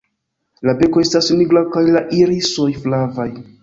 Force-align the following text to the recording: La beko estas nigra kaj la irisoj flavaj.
La 0.69 0.73
beko 0.79 1.03
estas 1.05 1.31
nigra 1.43 1.65
kaj 1.77 1.87
la 1.93 2.05
irisoj 2.25 2.71
flavaj. 2.85 3.33